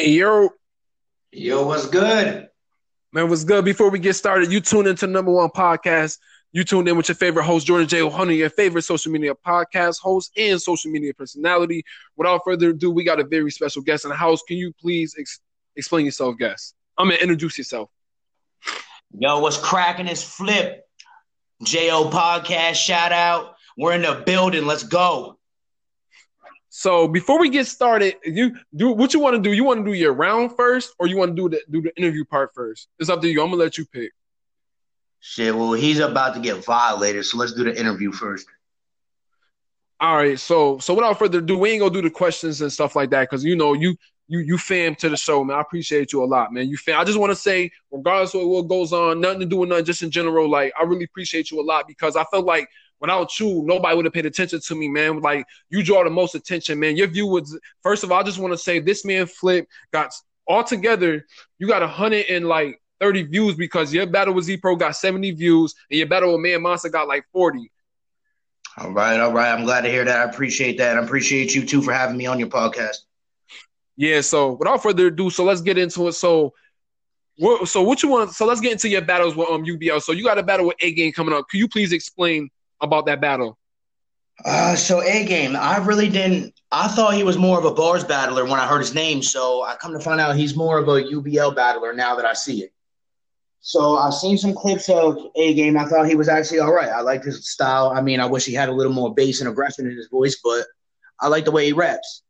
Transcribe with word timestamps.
Hey, 0.00 0.12
yo. 0.12 0.48
Yo, 1.30 1.66
what's 1.66 1.86
good? 1.86 2.48
Man, 3.12 3.28
what's 3.28 3.44
good? 3.44 3.66
Before 3.66 3.90
we 3.90 3.98
get 3.98 4.14
started, 4.14 4.50
you 4.50 4.62
tune 4.62 4.86
into 4.86 5.06
number 5.06 5.30
one 5.30 5.50
podcast. 5.50 6.16
You 6.52 6.64
tuned 6.64 6.88
in 6.88 6.96
with 6.96 7.10
your 7.10 7.16
favorite 7.16 7.44
host, 7.44 7.66
Jordan 7.66 7.86
J. 7.86 8.00
O'Hunter, 8.00 8.32
your 8.32 8.48
favorite 8.48 8.84
social 8.84 9.12
media 9.12 9.34
podcast 9.34 9.98
host 10.00 10.32
and 10.38 10.58
social 10.58 10.90
media 10.90 11.12
personality. 11.12 11.84
Without 12.16 12.40
further 12.46 12.70
ado, 12.70 12.90
we 12.90 13.04
got 13.04 13.20
a 13.20 13.24
very 13.24 13.50
special 13.50 13.82
guest 13.82 14.06
in 14.06 14.08
the 14.08 14.16
house. 14.16 14.40
Can 14.48 14.56
you 14.56 14.72
please 14.80 15.14
ex- 15.18 15.40
explain 15.76 16.06
yourself, 16.06 16.38
guest? 16.38 16.74
I'm 16.96 17.08
going 17.08 17.18
to 17.18 17.22
introduce 17.22 17.58
yourself. 17.58 17.90
Yo, 19.12 19.40
what's 19.40 19.58
cracking 19.58 20.08
is 20.08 20.22
Flip. 20.22 20.82
JO 21.62 22.08
Podcast, 22.08 22.76
shout 22.76 23.12
out. 23.12 23.52
We're 23.76 23.92
in 23.92 24.00
the 24.00 24.22
building. 24.24 24.64
Let's 24.64 24.82
go. 24.82 25.39
So 26.80 27.06
before 27.06 27.38
we 27.38 27.50
get 27.50 27.66
started, 27.66 28.14
you 28.24 28.56
do 28.74 28.92
what 28.92 29.12
you 29.12 29.20
want 29.20 29.36
to 29.36 29.42
do. 29.42 29.52
You 29.52 29.64
want 29.64 29.84
to 29.84 29.84
do 29.84 29.92
your 29.92 30.14
round 30.14 30.56
first, 30.56 30.94
or 30.98 31.06
you 31.06 31.18
want 31.18 31.36
to 31.36 31.42
do 31.42 31.50
the 31.50 31.60
do 31.70 31.82
the 31.82 31.94
interview 31.94 32.24
part 32.24 32.54
first? 32.54 32.88
It's 32.98 33.10
up 33.10 33.20
to 33.20 33.28
you. 33.28 33.42
I'm 33.42 33.50
gonna 33.50 33.62
let 33.62 33.76
you 33.76 33.84
pick. 33.84 34.12
Shit, 35.20 35.54
well, 35.54 35.74
he's 35.74 35.98
about 35.98 36.32
to 36.36 36.40
get 36.40 36.64
violated, 36.64 37.26
so 37.26 37.36
let's 37.36 37.52
do 37.52 37.64
the 37.64 37.78
interview 37.78 38.12
first. 38.12 38.46
All 40.00 40.16
right. 40.16 40.40
So 40.40 40.78
so 40.78 40.94
without 40.94 41.18
further 41.18 41.40
ado, 41.40 41.58
we 41.58 41.72
ain't 41.72 41.80
gonna 41.80 41.92
do 41.92 42.00
the 42.00 42.08
questions 42.08 42.62
and 42.62 42.72
stuff 42.72 42.96
like 42.96 43.10
that 43.10 43.28
because 43.28 43.44
you 43.44 43.56
know 43.56 43.74
you 43.74 43.94
you 44.28 44.38
you 44.38 44.56
fam 44.56 44.94
to 44.94 45.10
the 45.10 45.18
show, 45.18 45.44
man. 45.44 45.58
I 45.58 45.60
appreciate 45.60 46.14
you 46.14 46.24
a 46.24 46.24
lot, 46.24 46.50
man. 46.50 46.66
You 46.66 46.78
fam. 46.78 46.98
I 46.98 47.04
just 47.04 47.18
want 47.18 47.30
to 47.30 47.36
say, 47.36 47.70
regardless 47.90 48.34
of 48.34 48.48
what 48.48 48.68
goes 48.68 48.94
on, 48.94 49.20
nothing 49.20 49.40
to 49.40 49.46
do 49.46 49.58
with 49.58 49.68
nothing, 49.68 49.84
just 49.84 50.02
in 50.02 50.10
general, 50.10 50.48
like 50.48 50.72
I 50.80 50.84
really 50.84 51.04
appreciate 51.04 51.50
you 51.50 51.60
a 51.60 51.62
lot 51.62 51.86
because 51.86 52.16
I 52.16 52.24
felt 52.24 52.46
like 52.46 52.70
without 53.00 53.38
you, 53.38 53.62
nobody 53.64 53.96
would 53.96 54.04
have 54.04 54.14
paid 54.14 54.26
attention 54.26 54.60
to 54.60 54.74
me, 54.74 54.88
man. 54.88 55.20
Like 55.20 55.46
you 55.68 55.82
draw 55.82 56.04
the 56.04 56.10
most 56.10 56.34
attention, 56.34 56.78
man. 56.78 56.96
Your 56.96 57.06
view 57.08 57.26
was 57.26 57.58
first 57.82 58.04
of 58.04 58.12
all, 58.12 58.20
I 58.20 58.22
just 58.22 58.38
want 58.38 58.52
to 58.52 58.58
say 58.58 58.78
this 58.78 59.04
man 59.04 59.26
Flip 59.26 59.66
got 59.92 60.12
all 60.46 60.64
together, 60.64 61.26
you 61.58 61.68
got 61.68 61.82
a 61.82 61.86
hundred 61.86 62.26
and 62.28 62.46
like 62.46 62.80
30 63.00 63.22
views 63.24 63.54
because 63.54 63.94
your 63.94 64.06
battle 64.06 64.34
with 64.34 64.44
Z 64.44 64.58
Pro 64.58 64.76
got 64.76 64.96
70 64.96 65.32
views 65.32 65.74
and 65.90 65.98
your 65.98 66.08
battle 66.08 66.32
with 66.32 66.40
Man 66.40 66.62
Monster 66.62 66.88
got 66.88 67.08
like 67.08 67.24
40. 67.32 67.70
All 68.76 68.92
right, 68.92 69.18
all 69.20 69.32
right. 69.32 69.52
I'm 69.52 69.64
glad 69.64 69.82
to 69.82 69.90
hear 69.90 70.04
that. 70.04 70.20
I 70.20 70.30
appreciate 70.30 70.78
that. 70.78 70.96
I 70.96 71.02
appreciate 71.02 71.54
you 71.54 71.64
too 71.64 71.82
for 71.82 71.92
having 71.92 72.16
me 72.16 72.26
on 72.26 72.38
your 72.38 72.48
podcast. 72.48 72.96
Yeah, 73.96 74.20
so 74.22 74.52
without 74.52 74.82
further 74.82 75.08
ado, 75.08 75.30
so 75.30 75.44
let's 75.44 75.60
get 75.60 75.78
into 75.78 76.08
it. 76.08 76.12
So 76.12 76.54
what 77.36 77.68
so 77.68 77.82
what 77.82 78.02
you 78.02 78.08
want 78.10 78.32
so 78.32 78.44
let's 78.44 78.60
get 78.60 78.72
into 78.72 78.88
your 78.88 79.02
battles 79.02 79.34
with 79.34 79.48
um 79.50 79.64
UBL. 79.64 80.02
So 80.02 80.12
you 80.12 80.24
got 80.24 80.38
a 80.38 80.42
battle 80.42 80.66
with 80.66 80.76
A 80.80 80.92
game 80.92 81.12
coming 81.12 81.34
up. 81.34 81.46
Could 81.48 81.58
you 81.58 81.68
please 81.68 81.92
explain 81.92 82.50
about 82.80 83.06
that 83.06 83.20
battle? 83.20 83.58
Uh, 84.44 84.74
so 84.74 85.02
A 85.02 85.24
game, 85.24 85.54
I 85.54 85.78
really 85.78 86.08
didn't. 86.08 86.54
I 86.72 86.88
thought 86.88 87.14
he 87.14 87.24
was 87.24 87.36
more 87.36 87.58
of 87.58 87.64
a 87.64 87.72
bars 87.72 88.04
battler 88.04 88.44
when 88.44 88.58
I 88.58 88.66
heard 88.66 88.80
his 88.80 88.94
name. 88.94 89.22
So 89.22 89.62
I 89.62 89.74
come 89.76 89.92
to 89.92 90.00
find 90.00 90.20
out 90.20 90.36
he's 90.36 90.56
more 90.56 90.78
of 90.78 90.88
a 90.88 91.02
UBL 91.02 91.54
battler 91.54 91.92
now 91.92 92.14
that 92.16 92.24
I 92.24 92.32
see 92.32 92.62
it. 92.62 92.72
So 93.60 93.98
I've 93.98 94.14
seen 94.14 94.38
some 94.38 94.54
clips 94.54 94.88
of 94.88 95.18
A 95.36 95.54
game. 95.54 95.76
I 95.76 95.84
thought 95.84 96.08
he 96.08 96.14
was 96.14 96.28
actually 96.28 96.60
all 96.60 96.72
right. 96.72 96.88
I 96.88 97.02
liked 97.02 97.24
his 97.26 97.50
style. 97.50 97.90
I 97.90 98.00
mean, 98.00 98.18
I 98.20 98.26
wish 98.26 98.46
he 98.46 98.54
had 98.54 98.70
a 98.70 98.72
little 98.72 98.92
more 98.92 99.14
bass 99.14 99.40
and 99.40 99.50
aggression 99.50 99.86
in 99.86 99.96
his 99.96 100.08
voice, 100.08 100.40
but 100.42 100.64
I 101.20 101.28
like 101.28 101.44
the 101.44 101.50
way 101.50 101.66
he 101.66 101.72
raps. 101.72 102.22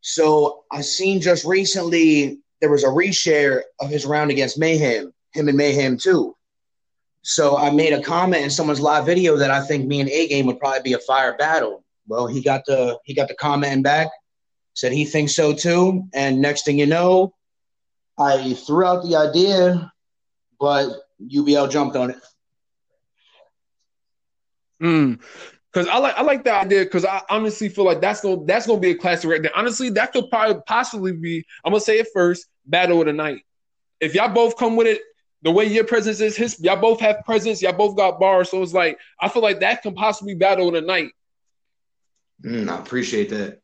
So 0.00 0.64
I 0.70 0.80
seen 0.80 1.20
just 1.20 1.44
recently 1.44 2.40
there 2.60 2.70
was 2.70 2.84
a 2.84 2.88
reshare 2.88 3.62
of 3.80 3.90
his 3.90 4.06
round 4.06 4.30
against 4.30 4.58
Mayhem, 4.58 5.12
him 5.32 5.48
and 5.48 5.56
Mayhem 5.56 5.98
too. 5.98 6.34
So 7.22 7.56
I 7.56 7.70
made 7.70 7.92
a 7.92 8.02
comment 8.02 8.42
in 8.42 8.50
someone's 8.50 8.80
live 8.80 9.06
video 9.06 9.36
that 9.36 9.50
I 9.50 9.64
think 9.64 9.86
me 9.86 10.00
and 10.00 10.10
A 10.10 10.26
Game 10.26 10.46
would 10.46 10.58
probably 10.58 10.82
be 10.82 10.92
a 10.94 10.98
fire 10.98 11.36
battle. 11.36 11.84
Well, 12.08 12.26
he 12.26 12.42
got 12.42 12.64
the 12.66 12.98
he 13.04 13.14
got 13.14 13.28
the 13.28 13.34
comment 13.34 13.84
back, 13.84 14.08
said 14.74 14.92
he 14.92 15.04
thinks 15.04 15.34
so 15.34 15.54
too. 15.54 16.08
And 16.12 16.40
next 16.40 16.64
thing 16.64 16.78
you 16.78 16.86
know, 16.86 17.32
I 18.18 18.54
threw 18.54 18.84
out 18.84 19.04
the 19.04 19.16
idea, 19.16 19.92
but 20.58 20.90
UBL 21.22 21.70
jumped 21.70 21.96
on 21.96 22.10
it. 22.10 22.16
Mm. 24.82 25.22
Cause 25.72 25.86
I 25.88 25.98
like 25.98 26.14
I 26.16 26.22
like 26.22 26.44
that 26.44 26.66
idea 26.66 26.84
because 26.84 27.04
I 27.04 27.22
honestly 27.30 27.68
feel 27.68 27.84
like 27.84 28.00
that's 28.00 28.20
gonna 28.20 28.44
that's 28.44 28.66
gonna 28.66 28.80
be 28.80 28.90
a 28.90 28.94
classic 28.94 29.30
right 29.30 29.42
there. 29.42 29.56
Honestly, 29.56 29.90
that 29.90 30.12
could 30.12 30.28
probably 30.28 30.60
possibly 30.66 31.12
be. 31.12 31.44
I'm 31.64 31.72
gonna 31.72 31.80
say 31.80 32.00
it 32.00 32.08
first. 32.12 32.46
Battle 32.66 33.00
of 33.00 33.06
the 33.06 33.12
night. 33.12 33.42
If 34.00 34.14
y'all 34.14 34.28
both 34.28 34.56
come 34.56 34.76
with 34.76 34.88
it 34.88 35.00
the 35.42 35.50
way 35.50 35.66
your 35.66 35.84
presence 35.84 36.20
is, 36.20 36.36
his 36.36 36.58
y'all 36.60 36.80
both 36.80 37.00
have 37.00 37.24
presence, 37.24 37.60
y'all 37.62 37.72
both 37.72 37.96
got 37.96 38.20
bars. 38.20 38.50
So 38.50 38.62
it's 38.62 38.72
like 38.72 38.98
I 39.20 39.28
feel 39.28 39.42
like 39.42 39.60
that 39.60 39.82
can 39.82 39.94
possibly 39.94 40.34
battle 40.34 40.68
in 40.68 40.82
a 40.82 40.86
night. 40.86 41.12
Mm, 42.42 42.68
I 42.68 42.78
appreciate 42.78 43.30
that. 43.30 43.60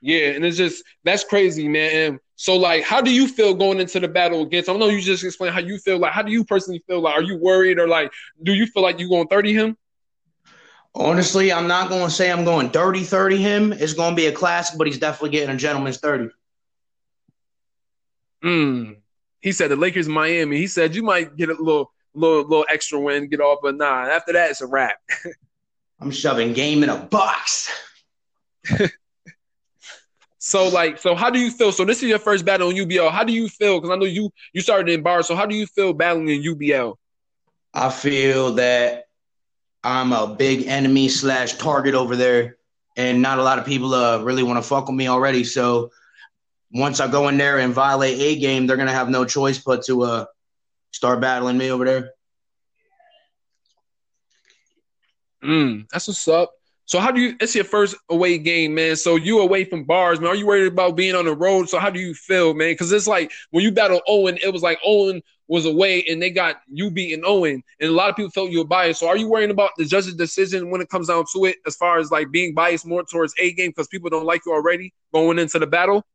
Yeah, 0.00 0.28
and 0.28 0.44
it's 0.44 0.56
just 0.56 0.84
that's 1.04 1.24
crazy, 1.24 1.68
man. 1.68 1.90
And 1.90 2.20
so 2.36 2.56
like, 2.56 2.84
how 2.84 3.00
do 3.00 3.12
you 3.12 3.28
feel 3.28 3.54
going 3.54 3.80
into 3.80 4.00
the 4.00 4.08
battle 4.08 4.42
against? 4.42 4.68
I 4.68 4.72
don't 4.72 4.80
know 4.80 4.88
you 4.88 5.00
just 5.00 5.24
explain 5.24 5.52
how 5.52 5.60
you 5.60 5.78
feel. 5.78 5.98
Like, 5.98 6.12
how 6.12 6.22
do 6.22 6.32
you 6.32 6.44
personally 6.44 6.82
feel? 6.86 7.00
Like, 7.00 7.16
are 7.16 7.22
you 7.22 7.36
worried 7.36 7.78
or 7.78 7.88
like, 7.88 8.12
do 8.42 8.54
you 8.54 8.66
feel 8.66 8.82
like 8.82 8.98
you 8.98 9.08
going 9.08 9.28
thirty 9.28 9.52
him? 9.52 9.76
Honestly, 10.94 11.52
I'm 11.52 11.68
not 11.68 11.90
going 11.90 12.06
to 12.06 12.10
say 12.10 12.32
I'm 12.32 12.44
going 12.44 12.70
dirty 12.70 13.04
30 13.04 13.36
him. 13.36 13.72
It's 13.72 13.92
going 13.92 14.12
to 14.12 14.16
be 14.16 14.26
a 14.26 14.32
classic, 14.32 14.78
but 14.78 14.86
he's 14.86 14.98
definitely 14.98 15.30
getting 15.30 15.54
a 15.54 15.58
gentleman's 15.58 15.98
30. 15.98 16.30
Hmm. 18.42 18.92
He 19.40 19.52
said 19.52 19.70
the 19.70 19.76
Lakers 19.76 20.06
in 20.06 20.12
Miami. 20.12 20.58
He 20.58 20.66
said 20.66 20.94
you 20.94 21.02
might 21.02 21.36
get 21.36 21.48
a 21.48 21.54
little 21.54 21.92
little 22.14 22.42
little 22.42 22.66
extra 22.68 23.00
win, 23.00 23.28
get 23.28 23.40
off, 23.40 23.60
but 23.62 23.76
nah. 23.76 24.06
After 24.06 24.32
that, 24.32 24.50
it's 24.50 24.60
a 24.60 24.66
wrap. 24.66 24.98
I'm 26.00 26.10
shoving 26.10 26.52
game 26.52 26.82
in 26.82 26.90
a 26.90 26.96
box. 26.96 27.70
so 30.38 30.68
like, 30.68 30.98
so 30.98 31.14
how 31.14 31.30
do 31.30 31.38
you 31.38 31.50
feel? 31.50 31.72
So 31.72 31.84
this 31.84 32.02
is 32.02 32.08
your 32.08 32.18
first 32.18 32.44
battle 32.44 32.70
in 32.70 32.76
UBL. 32.76 33.10
How 33.10 33.24
do 33.24 33.32
you 33.32 33.48
feel? 33.48 33.80
Because 33.80 33.90
I 33.94 33.96
know 33.96 34.06
you 34.06 34.30
you 34.52 34.60
started 34.60 34.88
in 34.92 35.02
bars. 35.02 35.26
So 35.26 35.34
how 35.34 35.46
do 35.46 35.54
you 35.54 35.66
feel 35.66 35.92
battling 35.92 36.28
in 36.28 36.42
UBL? 36.42 36.96
I 37.74 37.90
feel 37.90 38.54
that 38.54 39.04
I'm 39.84 40.12
a 40.12 40.34
big 40.34 40.66
enemy 40.66 41.08
slash 41.08 41.54
target 41.54 41.94
over 41.94 42.16
there, 42.16 42.56
and 42.96 43.22
not 43.22 43.38
a 43.38 43.42
lot 43.42 43.58
of 43.58 43.66
people 43.66 43.94
uh, 43.94 44.18
really 44.18 44.42
want 44.42 44.62
to 44.62 44.68
fuck 44.68 44.86
with 44.86 44.96
me 44.96 45.08
already. 45.08 45.44
So 45.44 45.90
once 46.72 47.00
I 47.00 47.08
go 47.08 47.28
in 47.28 47.38
there 47.38 47.58
and 47.58 47.72
violate 47.72 48.18
A 48.18 48.38
Game, 48.38 48.66
they're 48.66 48.76
gonna 48.76 48.92
have 48.92 49.08
no 49.08 49.24
choice 49.24 49.58
but 49.58 49.84
to 49.84 50.02
uh, 50.02 50.24
start 50.92 51.20
battling 51.20 51.58
me 51.58 51.70
over 51.70 51.84
there. 51.84 52.10
Mm, 55.42 55.86
that's 55.90 56.08
what's 56.08 56.26
up. 56.28 56.52
So 56.84 57.00
how 57.00 57.10
do 57.10 57.20
you? 57.20 57.36
It's 57.38 57.54
your 57.54 57.64
first 57.64 57.94
away 58.08 58.38
game, 58.38 58.74
man. 58.74 58.96
So 58.96 59.16
you 59.16 59.40
away 59.40 59.64
from 59.64 59.84
bars, 59.84 60.20
man. 60.20 60.30
Are 60.30 60.34
you 60.34 60.46
worried 60.46 60.72
about 60.72 60.96
being 60.96 61.14
on 61.14 61.26
the 61.26 61.36
road? 61.36 61.68
So 61.68 61.78
how 61.78 61.90
do 61.90 62.00
you 62.00 62.14
feel, 62.14 62.54
man? 62.54 62.72
Because 62.72 62.90
it's 62.92 63.06
like 63.06 63.30
when 63.50 63.62
you 63.62 63.70
battle 63.70 64.00
Owen, 64.08 64.38
it 64.42 64.52
was 64.52 64.62
like 64.62 64.78
Owen 64.82 65.22
was 65.48 65.66
away 65.66 66.02
and 66.04 66.20
they 66.20 66.30
got 66.30 66.56
you 66.66 66.90
beating 66.90 67.24
Owen, 67.26 67.62
and 67.78 67.90
a 67.90 67.92
lot 67.92 68.08
of 68.08 68.16
people 68.16 68.30
felt 68.30 68.50
you 68.50 68.60
were 68.60 68.64
biased. 68.64 69.00
So 69.00 69.08
are 69.08 69.18
you 69.18 69.28
worrying 69.28 69.50
about 69.50 69.70
the 69.76 69.84
judge's 69.84 70.14
decision 70.14 70.70
when 70.70 70.80
it 70.80 70.88
comes 70.88 71.08
down 71.08 71.24
to 71.34 71.44
it, 71.44 71.56
as 71.66 71.76
far 71.76 71.98
as 71.98 72.10
like 72.10 72.30
being 72.30 72.54
biased 72.54 72.86
more 72.86 73.04
towards 73.04 73.34
A 73.38 73.52
Game 73.52 73.68
because 73.68 73.88
people 73.88 74.08
don't 74.08 74.26
like 74.26 74.46
you 74.46 74.52
already 74.52 74.94
going 75.12 75.38
into 75.38 75.58
the 75.58 75.66
battle? 75.66 76.06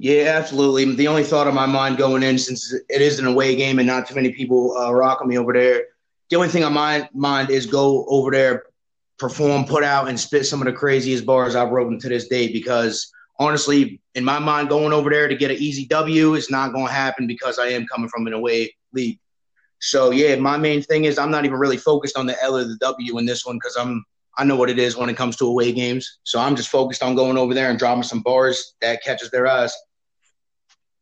Yeah, 0.00 0.36
absolutely. 0.36 0.94
The 0.94 1.08
only 1.08 1.24
thought 1.24 1.48
on 1.48 1.54
my 1.54 1.66
mind 1.66 1.98
going 1.98 2.22
in, 2.22 2.38
since 2.38 2.72
it 2.72 3.02
is 3.02 3.18
an 3.18 3.26
away 3.26 3.56
game 3.56 3.80
and 3.80 3.88
not 3.88 4.06
too 4.06 4.14
many 4.14 4.32
people 4.32 4.76
uh, 4.76 4.92
rocking 4.92 5.26
me 5.26 5.36
over 5.36 5.52
there, 5.52 5.86
the 6.30 6.36
only 6.36 6.48
thing 6.48 6.62
on 6.62 6.72
my 6.72 7.08
mind 7.12 7.50
is 7.50 7.66
go 7.66 8.06
over 8.08 8.30
there, 8.30 8.64
perform, 9.18 9.64
put 9.64 9.82
out, 9.82 10.08
and 10.08 10.18
spit 10.18 10.46
some 10.46 10.62
of 10.62 10.66
the 10.66 10.72
craziest 10.72 11.26
bars 11.26 11.56
I've 11.56 11.70
written 11.70 11.98
to 11.98 12.08
this 12.08 12.28
day. 12.28 12.52
Because 12.52 13.10
honestly, 13.40 14.00
in 14.14 14.24
my 14.24 14.38
mind, 14.38 14.68
going 14.68 14.92
over 14.92 15.10
there 15.10 15.26
to 15.26 15.34
get 15.34 15.50
an 15.50 15.56
easy 15.56 15.84
W 15.86 16.34
is 16.34 16.48
not 16.48 16.72
going 16.72 16.86
to 16.86 16.92
happen 16.92 17.26
because 17.26 17.58
I 17.58 17.66
am 17.68 17.84
coming 17.86 18.08
from 18.08 18.28
an 18.28 18.34
away 18.34 18.76
league. 18.92 19.18
So 19.80 20.10
yeah, 20.12 20.36
my 20.36 20.56
main 20.56 20.80
thing 20.82 21.06
is 21.06 21.18
I'm 21.18 21.30
not 21.32 21.44
even 21.44 21.58
really 21.58 21.76
focused 21.76 22.16
on 22.16 22.26
the 22.26 22.40
L 22.42 22.56
or 22.56 22.64
the 22.64 22.76
W 22.80 23.18
in 23.18 23.26
this 23.26 23.44
one 23.44 23.56
because 23.56 23.76
I'm 23.76 24.04
I 24.36 24.44
know 24.44 24.54
what 24.54 24.70
it 24.70 24.78
is 24.78 24.96
when 24.96 25.08
it 25.10 25.16
comes 25.16 25.36
to 25.36 25.46
away 25.46 25.72
games. 25.72 26.18
So 26.22 26.38
I'm 26.38 26.54
just 26.54 26.68
focused 26.68 27.02
on 27.02 27.16
going 27.16 27.36
over 27.36 27.54
there 27.54 27.70
and 27.70 27.78
dropping 27.78 28.04
some 28.04 28.20
bars 28.20 28.74
that 28.80 29.02
catches 29.02 29.32
their 29.32 29.48
eyes. 29.48 29.74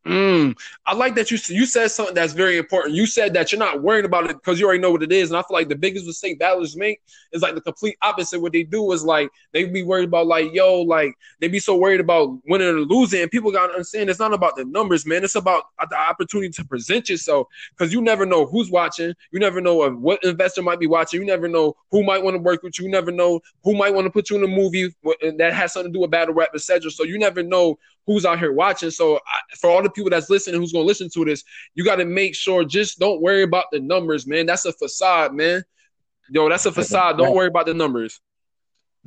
Mm, 0.07 0.57
I 0.87 0.95
like 0.95 1.17
that 1.17 1.33
you 1.33 1.39
you 1.49 1.67
said 1.67 1.89
something 1.91 2.15
that's 2.15 2.33
very 2.33 2.59
important. 2.59 2.95
You 2.95 3.07
said 3.07 3.35
that 3.35 3.51
you're 3.51 3.59
not 3.59 3.83
worried 3.83 4.05
about 4.05 4.31
it 4.31 4.35
because 4.35 4.61
you 4.61 4.65
already 4.67 4.81
know 4.81 4.93
what 4.93 5.03
it 5.03 5.11
is, 5.11 5.31
and 5.31 5.37
I 5.37 5.43
feel 5.43 5.57
like 5.57 5.69
the 5.69 5.75
biggest 5.75 6.07
mistake 6.07 6.39
battlers 6.39 6.77
make 6.77 7.01
is 7.33 7.43
like 7.43 7.57
the 7.57 7.61
complete 7.61 7.97
opposite. 8.03 8.41
What 8.41 8.53
they 8.53 8.63
do 8.63 8.93
is 8.93 9.03
like 9.03 9.31
they 9.53 9.65
be 9.65 9.83
worried 9.83 10.07
about 10.09 10.29
like 10.29 10.55
yo, 10.55 10.83
like 10.83 11.13
they 11.41 11.49
be 11.49 11.59
so 11.59 11.77
worried 11.77 11.99
about 11.99 12.39
winning 12.47 12.69
or 12.69 12.81
losing. 12.83 13.23
And 13.23 13.31
people 13.33 13.51
gotta 13.51 13.73
understand 13.73 14.09
it's 14.09 14.21
not 14.21 14.33
about 14.33 14.55
the 14.55 14.65
numbers, 14.65 15.05
man. 15.05 15.25
It's 15.25 15.35
about 15.35 15.65
the 15.91 15.97
opportunity 15.97 16.51
to 16.51 16.65
present 16.65 17.09
yourself 17.09 17.49
because 17.77 17.93
you 17.93 18.01
never 18.01 18.25
know 18.25 18.47
who's 18.47 18.71
watching. 18.71 19.13
You 19.33 19.41
never 19.41 19.61
know 19.61 19.91
what 19.91 20.23
investor 20.23 20.63
might 20.63 20.79
be 20.79 20.87
watching. 20.87 21.21
You 21.21 21.27
never 21.27 21.49
know 21.49 21.75
who 21.91 22.05
might 22.05 22.23
want 22.23 22.37
to 22.37 22.43
work 22.43 22.63
with 22.63 22.79
you. 22.79 22.85
You 22.85 22.93
never 22.93 23.11
know 23.11 23.41
who 23.65 23.75
might 23.75 23.93
want 23.93 24.05
to 24.05 24.11
put 24.11 24.31
you 24.31 24.37
in 24.37 24.45
a 24.45 24.47
movie 24.47 24.95
that 25.39 25.53
has 25.53 25.73
something 25.73 25.93
to 25.93 25.97
do 25.97 26.03
with 26.03 26.13
battle 26.13 26.35
rap, 26.35 26.51
etc. 26.55 26.93
So 26.93 27.03
you 27.03 27.19
never 27.19 27.43
know 27.43 27.77
who's 28.07 28.25
out 28.25 28.39
here 28.39 28.53
watching. 28.53 28.91
So 28.91 29.21
for 29.59 29.71
all 29.71 29.83
the 29.83 29.91
people 29.91 30.11
that's 30.11 30.31
listening, 30.31 30.61
who's 30.61 30.73
gonna 30.73 30.85
listen 30.85 31.11
to 31.11 31.25
this, 31.25 31.45
you 31.75 31.85
got 31.85 31.97
to 31.97 32.05
make 32.05 32.35
sure. 32.35 32.65
Just 32.65 32.99
don't 32.99 33.21
worry 33.21 33.43
about 33.43 33.67
the 33.73 33.81
numbers, 33.81 34.27
man. 34.27 34.47
That's 34.47 34.65
a 34.65 34.73
facade, 34.73 35.35
man. 35.35 35.65
Yo, 36.29 36.49
that's 36.49 36.67
a 36.67 36.73
facade. 36.73 37.19
Don't 37.19 37.35
worry 37.35 37.49
about 37.49 37.67
the 37.67 37.75
numbers. 37.75 38.21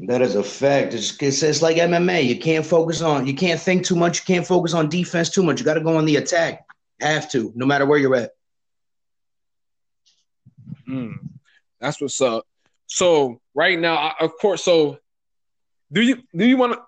That 0.07 0.21
is 0.21 0.35
a 0.35 0.43
fact. 0.43 0.93
It's, 0.93 1.21
it's, 1.21 1.43
it's 1.43 1.61
like 1.61 1.75
MMA. 1.75 2.25
You 2.25 2.39
can't 2.39 2.65
focus 2.65 3.01
on, 3.01 3.27
you 3.27 3.33
can't 3.33 3.59
think 3.59 3.85
too 3.85 3.97
much. 3.97 4.19
You 4.19 4.33
can't 4.33 4.47
focus 4.47 4.73
on 4.73 4.87
defense 4.87 5.29
too 5.29 5.43
much. 5.43 5.59
You 5.59 5.65
got 5.65 5.73
to 5.73 5.81
go 5.81 5.97
on 5.97 6.05
the 6.05 6.15
attack. 6.15 6.65
Have 7.01 7.29
to, 7.31 7.51
no 7.55 7.65
matter 7.65 7.85
where 7.85 7.99
you're 7.99 8.15
at. 8.15 8.31
Mm, 10.87 11.15
that's 11.79 12.01
what's 12.01 12.19
up. 12.21 12.45
So 12.87 13.41
right 13.53 13.77
now, 13.77 14.15
of 14.19 14.31
course, 14.39 14.63
so 14.63 14.97
do 15.91 16.01
you 16.01 16.23
do 16.35 16.45
you 16.45 16.57
want 16.57 16.73
to? 16.73 16.81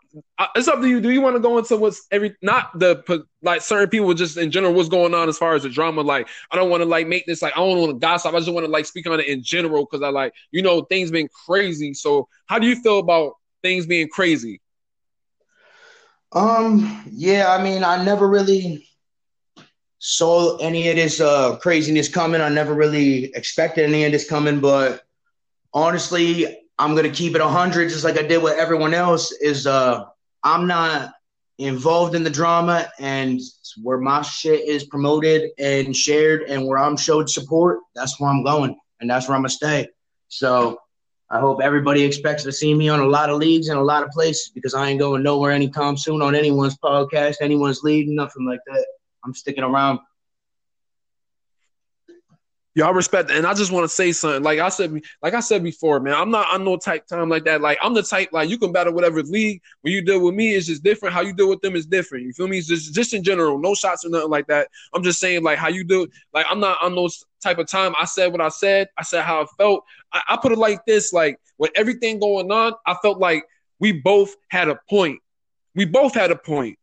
It's 0.56 0.68
up 0.68 0.81
to 0.81 0.88
you. 0.88 1.00
Do 1.00 1.10
you 1.10 1.22
want 1.22 1.36
to 1.36 1.40
go 1.40 1.58
into 1.58 1.78
what's 1.78 2.06
every 2.12 2.36
not 2.42 2.78
the 2.78 3.25
like 3.42 3.62
certain 3.62 3.90
people 3.90 4.13
just 4.13 4.38
in 4.38 4.52
general 4.52 4.74
what's 4.74 4.90
going 4.90 5.13
on 5.13 5.30
as 5.30 5.38
far 5.38 5.56
as 5.56 5.63
the 5.63 5.69
drama? 5.69 6.02
Like 6.02 6.28
I 6.52 6.56
don't 6.56 6.69
want 6.69 6.81
to 6.81 6.86
like 6.86 7.08
make 7.08 7.25
this 7.25 7.42
like 7.42 7.54
I 7.54 7.60
don't 7.60 7.80
want 7.80 7.92
to 7.92 8.00
gossip. 8.00 8.34
I 8.34 8.40
just 8.40 8.52
want 8.52 8.66
to 8.66 8.72
like 8.72 8.86
speak 8.86 9.08
on 9.08 9.19
it 9.19 9.28
in 9.28 9.44
general 9.44 9.86
because 9.86 10.04
I 10.04 10.10
like 10.10 10.34
you 10.52 10.62
know 10.62 10.81
things 10.81 11.12
been 11.12 11.30
crazy. 11.46 11.94
So 11.94 12.28
how 12.48 12.60
do 12.60 12.68
you 12.68 12.75
feel 12.75 13.00
about 13.00 13.34
things 13.62 13.86
being 13.86 14.10
crazy? 14.10 14.62
Um. 16.34 17.04
Yeah. 17.12 17.54
I 17.54 17.63
mean, 17.63 17.84
I 17.84 18.04
never 18.04 18.28
really 18.28 18.88
saw 20.00 20.58
any 20.58 20.90
of 20.90 20.96
this 20.96 21.22
uh 21.22 21.58
craziness 21.58 22.10
coming. 22.10 22.42
I 22.42 22.50
never 22.50 22.74
really 22.74 23.25
expected 23.36 23.86
any 23.86 24.04
of 24.06 24.12
this 24.12 24.28
coming, 24.28 24.60
but 24.60 25.04
honestly, 25.74 26.58
I'm 26.78 26.96
gonna 26.96 27.10
keep 27.10 27.36
it 27.36 27.42
hundred, 27.42 27.90
just 27.90 28.04
like 28.04 28.18
I 28.18 28.24
did 28.24 28.42
with 28.42 28.58
everyone 28.58 28.94
else. 28.94 29.32
Is 29.34 29.68
uh, 29.68 30.06
I'm 30.44 30.68
not 30.68 31.14
involved 31.58 32.16
in 32.16 32.24
the 32.24 32.30
drama, 32.30 32.90
and 33.00 33.40
where 33.82 34.00
my 34.00 34.22
shit 34.22 34.68
is 34.68 34.86
promoted 34.86 35.52
and 35.60 35.96
shared, 35.96 36.44
and 36.44 36.66
where 36.66 36.80
I'm 36.80 36.98
showed 36.98 37.30
support, 37.30 37.80
that's 37.96 38.20
where 38.20 38.30
I'm 38.30 38.44
going, 38.44 38.78
and 39.00 39.10
that's 39.10 39.28
where 39.28 39.36
I'm 39.36 39.42
gonna 39.42 39.50
stay. 39.50 39.88
So 40.30 40.80
I 41.30 41.40
hope 41.40 41.62
everybody 41.62 42.04
expects 42.04 42.44
to 42.44 42.52
see 42.52 42.74
me 42.74 42.90
on 42.90 43.00
a 43.00 43.06
lot 43.06 43.30
of 43.30 43.38
leagues 43.38 43.70
and 43.70 43.80
a 43.80 43.84
lot 43.84 44.04
of 44.04 44.10
places 44.10 44.52
because 44.54 44.74
I 44.74 44.90
ain't 44.90 45.00
going 45.00 45.24
nowhere 45.24 45.52
anytime 45.52 45.96
soon 45.96 46.22
on 46.22 46.36
anyone's 46.36 46.78
podcast, 46.78 47.36
anyone's 47.40 47.84
league, 47.84 48.10
nothing 48.10 48.46
like 48.46 48.60
that. 48.66 48.86
I'm 49.24 49.34
sticking 49.34 49.64
around 49.64 50.00
Y'all 52.74 52.94
respect 52.94 53.28
that. 53.28 53.36
And 53.36 53.46
I 53.46 53.54
just 53.54 53.72
want 53.72 53.84
to 53.84 53.90
say 53.90 54.14
something. 54.14 54.44
Like 54.44 54.60
I 54.60 54.70
said, 54.70 54.98
like 55.22 55.34
I 55.34 55.42
said 55.42 55.62
before, 55.62 56.00
man, 56.00 56.14
I'm 56.14 56.32
not 56.32 56.48
I'm 56.50 56.64
no 56.64 56.78
type 56.78 57.06
time 57.06 57.28
like 57.28 57.44
that. 57.44 57.60
Like 57.60 57.78
I'm 57.82 57.94
the 57.94 58.02
type 58.02 58.30
like 58.32 58.50
you 58.50 58.58
can 58.58 58.72
battle 58.72 58.94
whatever 58.94 59.22
league. 59.24 59.62
When 59.82 59.94
you 59.94 60.02
deal 60.02 60.24
with 60.24 60.36
me, 60.36 60.54
it's 60.54 60.68
just 60.68 60.82
different. 60.82 61.14
How 61.14 61.20
you 61.20 61.34
deal 61.34 61.50
with 61.50 61.60
them 61.60 61.76
is 61.76 61.86
different. 61.86 62.26
You 62.26 62.32
feel 62.32 62.48
me? 62.48 62.60
It's 62.60 62.68
just 62.68 62.94
just 62.94 63.14
in 63.14 63.24
general, 63.24 63.60
no 63.60 63.76
shots 63.76 64.06
or 64.06 64.10
nothing 64.10 64.30
like 64.30 64.48
that. 64.48 64.70
I'm 64.94 65.04
just 65.04 65.20
saying 65.20 65.44
like 65.44 65.58
how 65.58 65.68
you 65.68 65.84
do. 65.84 66.08
Like 66.34 66.46
I'm 66.50 66.62
not 66.62 66.82
on 66.82 66.96
those 66.96 67.26
type 67.44 67.58
of 67.58 67.68
time. 67.68 67.94
I 68.00 68.06
said 68.06 68.32
what 68.32 68.40
I 68.40 68.48
said. 68.48 68.88
I 68.98 69.04
said 69.04 69.24
how 69.24 69.42
I 69.42 69.46
felt. 69.58 69.84
I, 70.14 70.22
I 70.30 70.38
put 70.38 70.54
it 70.54 70.58
like 70.58 70.86
this: 70.86 71.12
like 71.12 71.40
with 71.58 71.72
everything 71.76 72.20
going 72.20 72.50
on, 72.52 72.74
I 72.86 72.96
felt 73.02 73.20
like 73.20 73.44
we 73.80 73.92
both 73.92 74.36
had 74.50 74.70
a 74.70 74.80
point. 74.90 75.20
We 75.76 75.84
both 75.84 76.14
had 76.14 76.32
a 76.32 76.38
point. 76.38 76.78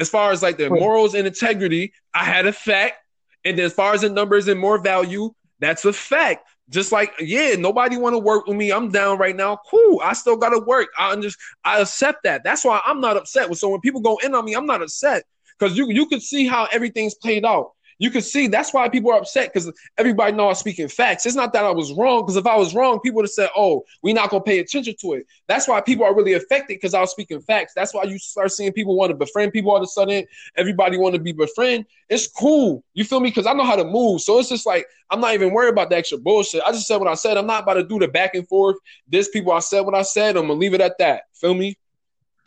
As 0.00 0.08
far 0.08 0.32
as 0.32 0.42
like 0.42 0.56
the 0.56 0.68
morals 0.68 1.14
and 1.14 1.28
integrity, 1.28 1.92
I 2.12 2.24
had 2.24 2.46
a 2.46 2.52
fact. 2.52 2.96
And 3.44 3.58
as 3.58 3.72
far 3.72 3.94
as 3.94 4.02
the 4.02 4.08
numbers 4.08 4.48
and 4.48 4.58
more 4.58 4.78
value, 4.78 5.32
that's 5.58 5.84
a 5.84 5.92
fact. 5.92 6.48
Just 6.68 6.92
like, 6.92 7.12
yeah, 7.20 7.54
nobody 7.54 7.96
want 7.96 8.14
to 8.14 8.18
work 8.18 8.46
with 8.46 8.56
me. 8.56 8.72
I'm 8.72 8.90
down 8.90 9.18
right 9.18 9.36
now. 9.36 9.58
Cool. 9.68 10.00
I 10.02 10.12
still 10.14 10.36
gotta 10.36 10.58
work. 10.60 10.88
I 10.98 11.14
just 11.16 11.38
I 11.64 11.80
accept 11.80 12.22
that. 12.24 12.44
That's 12.44 12.64
why 12.64 12.80
I'm 12.84 13.00
not 13.00 13.16
upset. 13.16 13.54
So 13.56 13.68
when 13.68 13.80
people 13.80 14.00
go 14.00 14.18
in 14.24 14.34
on 14.34 14.44
me, 14.44 14.54
I'm 14.54 14.66
not 14.66 14.82
upset. 14.82 15.24
Because 15.58 15.76
you 15.76 15.90
you 15.90 16.06
can 16.06 16.20
see 16.20 16.46
how 16.46 16.66
everything's 16.72 17.14
played 17.14 17.44
out 17.44 17.72
you 18.02 18.10
can 18.10 18.20
see 18.20 18.48
that's 18.48 18.74
why 18.74 18.88
people 18.88 19.12
are 19.12 19.18
upset 19.18 19.52
because 19.52 19.72
everybody 19.96 20.32
know 20.32 20.48
I'm 20.48 20.56
speaking 20.56 20.88
facts. 20.88 21.24
It's 21.24 21.36
not 21.36 21.52
that 21.52 21.64
I 21.64 21.70
was 21.70 21.92
wrong, 21.92 22.22
because 22.22 22.34
if 22.34 22.48
I 22.48 22.56
was 22.56 22.74
wrong, 22.74 22.98
people 22.98 23.18
would 23.18 23.26
have 23.26 23.30
said, 23.30 23.48
"Oh, 23.56 23.84
we're 24.02 24.12
not 24.12 24.28
gonna 24.28 24.42
pay 24.42 24.58
attention 24.58 24.96
to 25.02 25.12
it." 25.12 25.26
That's 25.46 25.68
why 25.68 25.80
people 25.80 26.04
are 26.04 26.12
really 26.12 26.32
affected 26.32 26.74
because 26.74 26.94
I 26.94 27.00
was 27.00 27.12
speaking 27.12 27.40
facts. 27.40 27.74
That's 27.76 27.94
why 27.94 28.02
you 28.02 28.18
start 28.18 28.50
seeing 28.50 28.72
people 28.72 28.96
want 28.96 29.10
to 29.10 29.16
befriend 29.16 29.52
people 29.52 29.70
all 29.70 29.76
of 29.76 29.84
a 29.84 29.86
sudden. 29.86 30.26
Everybody 30.56 30.98
want 30.98 31.14
to 31.14 31.20
be 31.20 31.30
befriend. 31.30 31.86
It's 32.08 32.26
cool. 32.26 32.82
You 32.94 33.04
feel 33.04 33.20
me? 33.20 33.28
Because 33.28 33.46
I 33.46 33.52
know 33.52 33.62
how 33.64 33.76
to 33.76 33.84
move. 33.84 34.20
So 34.20 34.40
it's 34.40 34.48
just 34.48 34.66
like 34.66 34.84
I'm 35.10 35.20
not 35.20 35.34
even 35.34 35.52
worried 35.52 35.70
about 35.70 35.88
the 35.88 35.96
extra 35.96 36.18
bullshit. 36.18 36.62
I 36.66 36.72
just 36.72 36.88
said 36.88 36.96
what 36.96 37.06
I 37.08 37.14
said. 37.14 37.36
I'm 37.36 37.46
not 37.46 37.62
about 37.62 37.74
to 37.74 37.84
do 37.84 38.00
the 38.00 38.08
back 38.08 38.34
and 38.34 38.48
forth. 38.48 38.78
This 39.06 39.28
people 39.28 39.52
I 39.52 39.60
said 39.60 39.82
what 39.82 39.94
I 39.94 40.02
said. 40.02 40.36
I'm 40.36 40.48
gonna 40.48 40.54
leave 40.54 40.74
it 40.74 40.80
at 40.80 40.98
that. 40.98 41.22
Feel 41.34 41.54
me? 41.54 41.78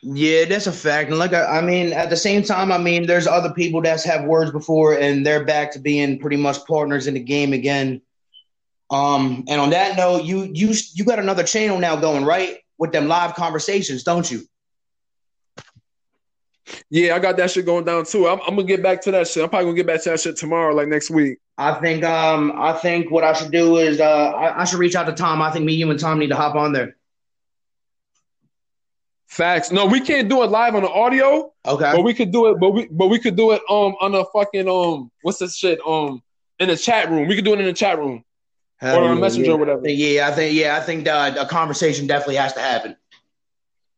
Yeah, 0.08 0.46
that's 0.46 0.68
a 0.68 0.72
fact. 0.72 1.10
And 1.10 1.18
like, 1.18 1.34
I, 1.34 1.58
I 1.58 1.62
mean, 1.62 1.92
at 1.92 2.12
the 2.12 2.16
same 2.16 2.44
time, 2.44 2.72
I 2.72 2.78
mean, 2.78 3.08
there's 3.08 3.26
other 3.26 3.52
people 3.52 3.82
that's 3.82 4.04
have 4.04 4.26
words 4.26 4.52
before, 4.52 4.94
and 4.94 5.26
they're 5.26 5.44
back 5.44 5.72
to 5.72 5.80
being 5.80 6.20
pretty 6.20 6.38
much 6.38 6.64
partners 6.68 7.08
in 7.08 7.16
the 7.16 7.20
game 7.20 7.54
again. 7.54 8.04
Um, 8.92 9.46
and 9.48 9.60
on 9.60 9.72
that 9.72 9.98
note, 9.98 10.24
you 10.24 10.44
you 10.54 10.76
you 10.94 11.06
got 11.06 11.18
another 11.18 11.42
channel 11.42 11.80
now 11.80 11.96
going 11.96 12.24
right 12.24 12.60
with 12.78 12.92
them 12.92 13.08
live 13.08 13.34
conversations, 13.34 14.04
don't 14.04 14.30
you? 14.30 14.44
Yeah, 16.92 17.16
I 17.16 17.20
got 17.20 17.36
that 17.38 17.50
shit 17.50 17.66
going 17.66 17.86
down 17.86 18.06
too. 18.06 18.28
I'm, 18.28 18.40
I'm, 18.42 18.56
gonna 18.56 18.64
get 18.64 18.84
back 18.84 19.02
to 19.04 19.12
that 19.12 19.28
shit. 19.28 19.42
I'm 19.42 19.50
probably 19.50 19.66
gonna 19.66 19.78
get 19.78 19.88
back 19.88 20.04
to 20.04 20.12
that 20.12 20.20
shit 20.20 20.38
tomorrow, 20.38 20.76
like 20.76 20.88
next 20.88 21.10
week. 21.10 21.40
I 21.58 21.74
think 21.80 22.04
um 22.04 22.54
I 22.56 22.74
think 22.74 23.10
what 23.10 23.24
I 23.24 23.34
should 23.34 23.52
do 23.52 23.78
is 23.78 24.00
uh 24.00 24.34
I, 24.34 24.62
I 24.62 24.66
should 24.66 24.78
reach 24.78 24.94
out 24.94 25.08
to 25.08 25.14
Tom. 25.14 25.42
I 25.42 25.50
think 25.50 25.66
me, 25.66 25.74
you, 25.74 25.90
and 25.90 26.00
Tom 26.00 26.20
need 26.20 26.30
to 26.30 26.36
hop 26.36 26.54
on 26.54 26.74
there. 26.74 26.96
Facts. 29.28 29.72
No, 29.72 29.86
we 29.86 30.00
can't 30.00 30.30
do 30.30 30.44
it 30.44 30.48
live 30.48 30.76
on 30.76 30.84
the 30.84 30.90
audio. 30.90 31.52
Okay. 31.66 31.92
But 31.96 32.04
we 32.04 32.14
could 32.14 32.32
do 32.32 32.48
it. 32.48 32.60
But 32.60 32.72
we 32.72 32.88
but 32.92 33.08
we 33.08 33.20
could 33.20 33.36
do 33.36 33.52
it 33.52 33.62
um 33.70 33.96
on 34.00 34.14
a 34.16 34.24
fucking 34.26 34.70
um 34.70 35.12
what's 35.24 35.40
this 35.40 35.58
shit 35.58 35.80
um 35.86 36.22
in 36.60 36.70
the 36.70 36.78
chat 36.78 37.10
room. 37.10 37.28
We 37.28 37.36
could 37.36 37.46
do 37.46 37.54
it 37.54 37.60
in 37.60 37.66
the 37.66 37.74
chat 37.74 37.98
room 37.98 38.24
Hell 38.78 39.00
or 39.00 39.10
on 39.10 39.20
messenger 39.20 39.50
yeah. 39.50 39.56
or 39.56 39.58
whatever. 39.58 39.90
Yeah, 39.90 40.28
I 40.28 40.32
think 40.32 40.56
yeah, 40.56 40.78
I 40.78 40.80
think 40.82 41.06
that 41.06 41.38
a 41.38 41.46
conversation 41.46 42.08
definitely 42.08 42.36
has 42.36 42.54
to 42.54 42.60
happen. 42.60 42.96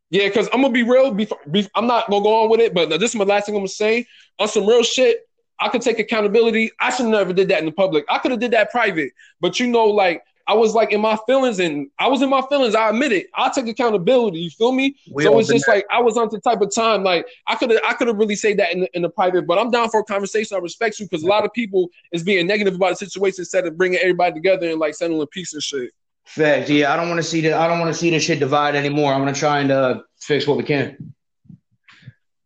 Yeah, 0.09 0.27
because 0.27 0.47
I'm 0.53 0.61
gonna 0.61 0.73
be 0.73 0.83
real. 0.83 1.11
Before, 1.11 1.39
be, 1.51 1.67
I'm 1.75 1.87
not 1.87 2.09
gonna 2.09 2.23
go 2.23 2.43
on 2.43 2.49
with 2.49 2.61
it, 2.61 2.73
but 2.73 2.89
this 2.99 3.11
is 3.11 3.15
my 3.15 3.25
last 3.25 3.45
thing 3.45 3.55
I'm 3.55 3.61
gonna 3.61 3.67
say 3.67 4.05
on 4.39 4.47
some 4.47 4.65
real 4.65 4.83
shit. 4.83 5.27
I 5.59 5.69
could 5.69 5.81
take 5.81 5.97
accountability. 5.97 6.71
I 6.79 6.91
should 6.91 7.07
never 7.07 7.33
did 7.33 7.49
that 7.49 7.59
in 7.59 7.65
the 7.65 7.71
public. 7.71 8.05
I 8.07 8.19
could 8.19 8.29
have 8.31 8.39
did 8.39 8.51
that 8.51 8.69
private, 8.69 9.11
but 9.41 9.59
you 9.59 9.67
know, 9.67 9.85
like 9.85 10.23
I 10.47 10.53
was 10.53 10.73
like 10.73 10.93
in 10.93 11.01
my 11.01 11.17
feelings 11.27 11.59
and 11.59 11.89
I 11.99 12.07
was 12.07 12.21
in 12.21 12.29
my 12.29 12.41
feelings. 12.41 12.73
I 12.73 12.89
admit 12.89 13.11
it. 13.11 13.27
I'll 13.33 13.51
take 13.51 13.67
accountability. 13.67 14.39
You 14.39 14.49
feel 14.49 14.71
me? 14.71 14.95
We 15.11 15.23
so 15.23 15.37
it's 15.39 15.49
just 15.49 15.65
that. 15.65 15.73
like 15.73 15.85
I 15.91 15.99
was 16.01 16.17
on 16.17 16.29
the 16.31 16.39
type 16.39 16.61
of 16.61 16.73
time. 16.73 17.03
Like 17.03 17.27
I 17.47 17.55
could 17.55 17.69
have 17.71 17.81
I 17.85 17.93
could 17.93 18.07
have 18.07 18.17
really 18.17 18.35
said 18.35 18.57
that 18.57 18.71
in 18.71 18.81
the, 18.81 18.95
in 18.95 19.01
the 19.01 19.09
private, 19.09 19.45
but 19.45 19.59
I'm 19.59 19.69
down 19.69 19.89
for 19.89 19.99
a 19.99 20.03
conversation. 20.05 20.55
I 20.55 20.61
respect 20.61 20.99
you 20.99 21.05
because 21.05 21.23
a 21.23 21.27
lot 21.27 21.43
of 21.43 21.51
people 21.51 21.89
is 22.13 22.23
being 22.23 22.47
negative 22.47 22.75
about 22.75 22.91
the 22.91 22.95
situation 22.95 23.41
instead 23.41 23.67
of 23.67 23.77
bringing 23.77 23.99
everybody 23.99 24.35
together 24.35 24.69
and 24.69 24.79
like 24.79 24.95
settling 24.95 25.27
peace 25.27 25.53
and 25.53 25.61
shit. 25.61 25.91
Fact. 26.23 26.69
Yeah, 26.69 26.93
I 26.93 26.95
don't 26.95 27.09
want 27.09 27.19
to 27.19 27.23
see 27.23 27.41
the 27.41 27.53
I 27.53 27.67
don't 27.67 27.79
want 27.79 27.93
to 27.93 27.99
see 27.99 28.09
this 28.09 28.23
shit 28.23 28.39
divide 28.39 28.75
anymore. 28.75 29.13
I'm 29.13 29.19
gonna 29.19 29.33
try 29.33 29.59
and 29.59 29.71
uh, 29.71 30.01
fix 30.21 30.47
what 30.47 30.55
we 30.55 30.63
can. 30.63 31.13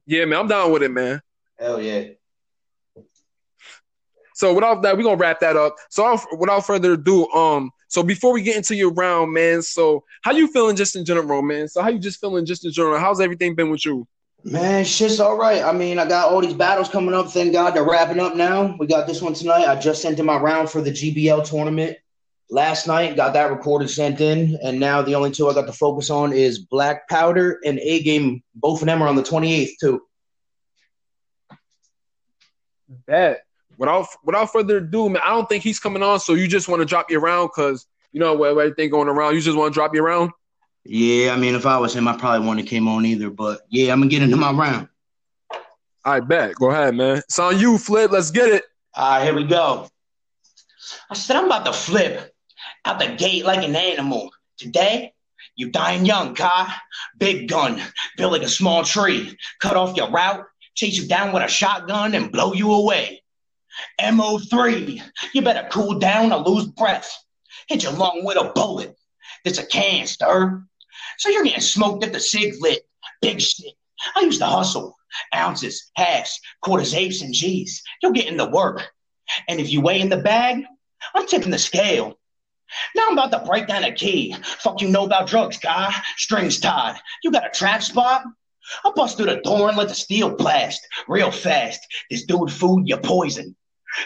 Yeah, 0.07 0.25
man, 0.25 0.39
I'm 0.39 0.47
down 0.47 0.71
with 0.71 0.81
it, 0.81 0.89
man. 0.89 1.21
Hell 1.59 1.79
yeah. 1.79 2.05
So 4.33 4.55
without 4.55 4.81
that, 4.81 4.97
we're 4.97 5.03
gonna 5.03 5.17
wrap 5.17 5.39
that 5.41 5.55
up. 5.55 5.75
So 5.91 6.17
without 6.35 6.65
further 6.65 6.93
ado, 6.93 7.29
um, 7.31 7.69
so 7.91 8.03
before 8.03 8.31
we 8.31 8.41
get 8.41 8.55
into 8.55 8.73
your 8.73 8.93
round, 8.93 9.33
man, 9.33 9.61
so 9.61 10.05
how 10.21 10.31
you 10.31 10.47
feeling 10.47 10.77
just 10.77 10.95
in 10.95 11.03
general, 11.03 11.41
man? 11.41 11.67
So 11.67 11.81
how 11.81 11.89
you 11.89 11.99
just 11.99 12.21
feeling 12.21 12.45
just 12.45 12.63
in 12.63 12.71
general? 12.71 12.97
How's 12.97 13.19
everything 13.19 13.53
been 13.53 13.69
with 13.69 13.85
you? 13.85 14.07
Man, 14.45 14.85
shit's 14.85 15.19
all 15.19 15.37
right. 15.37 15.61
I 15.61 15.73
mean, 15.73 15.99
I 15.99 16.07
got 16.07 16.31
all 16.31 16.39
these 16.39 16.53
battles 16.53 16.87
coming 16.87 17.13
up. 17.13 17.31
Thank 17.31 17.51
God 17.51 17.75
they're 17.75 17.83
wrapping 17.83 18.21
up 18.21 18.37
now. 18.37 18.77
We 18.79 18.87
got 18.87 19.07
this 19.07 19.21
one 19.21 19.33
tonight. 19.33 19.67
I 19.67 19.77
just 19.77 20.01
sent 20.01 20.21
in 20.21 20.25
my 20.25 20.37
round 20.37 20.69
for 20.69 20.79
the 20.79 20.89
GBL 20.89 21.43
tournament 21.43 21.97
last 22.49 22.87
night. 22.87 23.17
Got 23.17 23.33
that 23.33 23.51
recorded, 23.51 23.89
sent 23.89 24.21
in, 24.21 24.57
and 24.63 24.79
now 24.79 25.01
the 25.01 25.15
only 25.15 25.31
two 25.31 25.49
I 25.49 25.53
got 25.53 25.67
to 25.67 25.73
focus 25.73 26.09
on 26.09 26.31
is 26.31 26.59
Black 26.59 27.09
Powder 27.09 27.59
and 27.65 27.77
A 27.79 28.01
Game. 28.03 28.41
Both 28.55 28.81
of 28.81 28.85
them 28.85 29.03
are 29.03 29.09
on 29.09 29.17
the 29.17 29.21
28th 29.21 29.71
too. 29.81 30.01
Bet 33.05 33.43
without 33.77 34.07
without 34.23 34.51
further 34.51 34.77
ado, 34.77 35.09
man, 35.09 35.21
I 35.23 35.29
don't 35.29 35.47
think 35.47 35.63
he's 35.63 35.79
coming 35.79 36.03
on. 36.03 36.19
So 36.19 36.33
you 36.33 36.47
just 36.47 36.67
want 36.67 36.81
to 36.81 36.85
drop 36.85 37.09
your 37.09 37.21
round 37.21 37.49
because 37.55 37.87
you 38.11 38.19
know 38.19 38.35
with 38.35 38.51
everything 38.51 38.89
going 38.89 39.07
around, 39.07 39.35
you 39.35 39.41
just 39.41 39.57
want 39.57 39.73
to 39.73 39.77
drop 39.77 39.93
your 39.93 40.03
round. 40.03 40.31
Yeah, 40.83 41.33
I 41.33 41.37
mean, 41.37 41.53
if 41.53 41.65
I 41.65 41.77
was 41.77 41.95
him, 41.95 42.07
I 42.07 42.17
probably 42.17 42.39
wouldn't 42.47 42.61
have 42.61 42.69
came 42.69 42.87
on 42.87 43.05
either. 43.05 43.29
But 43.29 43.61
yeah, 43.69 43.91
I'm 43.91 43.99
gonna 43.99 44.09
get 44.09 44.23
into 44.23 44.37
my 44.37 44.51
round. 44.51 44.87
I 46.03 46.19
bet. 46.19 46.55
Go 46.55 46.71
ahead, 46.71 46.95
man. 46.95 47.17
It's 47.17 47.37
on 47.37 47.59
you, 47.59 47.77
Flip. 47.77 48.11
Let's 48.11 48.31
get 48.31 48.49
it. 48.49 48.63
All 48.95 49.11
right, 49.11 49.23
here 49.23 49.35
we 49.35 49.43
go. 49.43 49.87
I 51.09 51.13
said 51.13 51.35
I'm 51.35 51.45
about 51.45 51.65
to 51.65 51.73
flip 51.73 52.33
out 52.85 52.99
the 52.99 53.15
gate 53.15 53.45
like 53.45 53.63
an 53.63 53.75
animal. 53.75 54.31
Today, 54.57 55.13
you 55.55 55.69
dying 55.69 56.05
young, 56.05 56.33
Kai. 56.33 56.73
Big 57.17 57.47
gun, 57.47 57.81
build 58.17 58.33
like 58.33 58.41
a 58.41 58.49
small 58.49 58.83
tree, 58.83 59.37
cut 59.59 59.77
off 59.77 59.95
your 59.95 60.09
route, 60.09 60.45
chase 60.73 60.97
you 60.97 61.07
down 61.07 61.33
with 61.33 61.43
a 61.43 61.47
shotgun, 61.47 62.15
and 62.15 62.31
blow 62.31 62.53
you 62.53 62.73
away. 62.73 63.20
MO3, 63.99 65.01
you 65.33 65.41
better 65.41 65.67
cool 65.71 65.99
down 65.99 66.31
or 66.31 66.39
lose 66.39 66.67
breath. 66.67 67.11
Hit 67.67 67.83
your 67.83 67.93
lung 67.93 68.23
with 68.23 68.37
a 68.37 68.51
bullet. 68.53 68.95
There's 69.43 69.59
a 69.59 69.65
can, 69.65 70.05
canister. 70.05 70.63
So 71.17 71.29
you're 71.29 71.43
getting 71.43 71.61
smoked 71.61 72.03
at 72.03 72.13
the 72.13 72.19
sig 72.19 72.55
lit. 72.59 72.81
Big 73.21 73.41
shit. 73.41 73.73
I 74.15 74.21
used 74.21 74.39
to 74.39 74.45
hustle. 74.45 74.95
Ounces, 75.35 75.91
halves, 75.95 76.39
quarters, 76.61 76.93
eighths, 76.93 77.21
and 77.21 77.33
G's. 77.33 77.83
You're 78.01 78.13
getting 78.13 78.37
the 78.37 78.49
work. 78.49 78.91
And 79.47 79.59
if 79.59 79.71
you 79.71 79.81
weigh 79.81 80.01
in 80.01 80.09
the 80.09 80.17
bag, 80.17 80.63
I'm 81.13 81.27
tipping 81.27 81.51
the 81.51 81.59
scale. 81.59 82.17
Now 82.95 83.07
I'm 83.07 83.17
about 83.17 83.31
to 83.31 83.45
break 83.45 83.67
down 83.67 83.83
a 83.83 83.91
key. 83.91 84.35
Fuck 84.59 84.81
you 84.81 84.87
know 84.87 85.05
about 85.05 85.27
drugs, 85.27 85.57
guy. 85.57 85.93
Strings 86.17 86.59
tied. 86.59 86.97
You 87.23 87.31
got 87.31 87.45
a 87.45 87.49
trap 87.49 87.83
spot? 87.83 88.23
I 88.85 88.91
bust 88.95 89.17
through 89.17 89.25
the 89.27 89.41
door 89.41 89.67
and 89.67 89.77
let 89.77 89.89
the 89.89 89.95
steel 89.95 90.35
blast 90.35 90.87
real 91.07 91.31
fast. 91.31 91.85
This 92.09 92.25
dude 92.25 92.51
food 92.51 92.87
you 92.87 92.97
poison. 92.97 93.55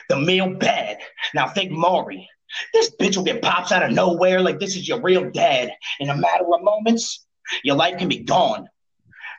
The 0.09 0.17
meal 0.17 0.53
bad. 0.55 0.97
Now 1.33 1.47
think 1.47 1.71
Maury. 1.71 2.27
This 2.73 2.91
bitch 2.99 3.17
will 3.17 3.23
get 3.23 3.41
pops 3.41 3.71
out 3.71 3.83
of 3.83 3.91
nowhere 3.91 4.41
like 4.41 4.59
this 4.59 4.75
is 4.75 4.87
your 4.87 5.01
real 5.01 5.29
dad. 5.31 5.71
In 5.99 6.09
a 6.09 6.15
matter 6.15 6.45
of 6.53 6.63
moments, 6.63 7.25
your 7.63 7.75
life 7.75 7.97
can 7.97 8.07
be 8.07 8.19
gone. 8.19 8.67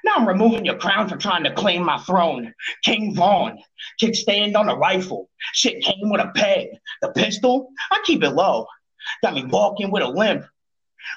Now 0.05 0.15
I'm 0.17 0.29
removing 0.29 0.65
your 0.65 0.79
crown 0.79 1.09
for 1.09 1.17
trying 1.17 1.45
to 1.45 1.55
claim 1.55 1.85
my 1.85 1.99
throne. 1.99 2.53
King 2.85 3.15
Vaughn, 3.15 3.59
kickstand 4.01 4.57
on 4.57 4.69
a 4.69 4.77
rifle. 4.77 5.29
Shit 5.53 5.83
came 5.83 6.11
with 6.11 6.21
a 6.21 6.31
peg. 6.35 6.69
The 7.03 7.11
pistol, 7.11 7.71
I 7.91 8.01
keep 8.05 8.23
it 8.23 8.31
low. 8.31 8.67
Got 9.23 9.35
me 9.35 9.45
walking 9.45 9.91
with 9.91 10.03
a 10.03 10.09
limp. 10.09 10.45